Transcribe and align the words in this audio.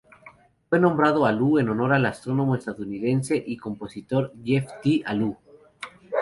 Fue 0.67 0.79
nombrado 0.79 1.27
Alu 1.27 1.59
en 1.59 1.69
honor 1.69 1.93
al 1.93 2.07
astrónomo 2.07 2.55
estadounidense 2.55 3.35
y 3.45 3.55
compositor 3.57 4.33
Jeff 4.43 4.67
T. 4.81 5.03
Alu. 5.05 5.37